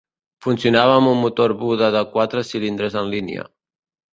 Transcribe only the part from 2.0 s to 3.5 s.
quatre cilindres en línia.